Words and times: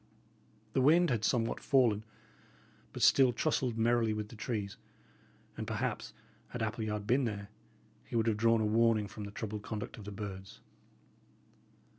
The 0.73 0.81
wind 0.81 1.11
had 1.11 1.23
somewhat 1.23 1.59
fallen, 1.59 2.03
but 2.91 3.03
still 3.03 3.31
tussled 3.31 3.77
merrily 3.77 4.13
with 4.15 4.29
the 4.29 4.35
trees, 4.35 4.75
and, 5.55 5.67
perhaps, 5.67 6.11
had 6.47 6.63
Appleyard 6.63 7.05
been 7.05 7.25
there, 7.25 7.49
he 8.03 8.15
would 8.15 8.25
have 8.25 8.37
drawn 8.37 8.61
a 8.61 8.65
warning 8.65 9.07
from 9.07 9.25
the 9.25 9.31
troubled 9.31 9.61
conduct 9.61 9.97
of 9.99 10.05
the 10.05 10.11
birds. 10.11 10.59